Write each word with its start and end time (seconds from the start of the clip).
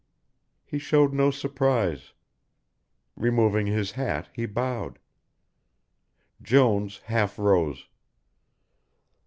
He 0.65 0.79
showed 0.79 1.13
no 1.13 1.29
surprise. 1.29 2.13
Removing 3.15 3.67
his 3.67 3.91
hat 3.91 4.29
he 4.33 4.47
bowed. 4.47 4.97
Jones 6.41 7.01
half 7.03 7.37
rose. 7.37 7.87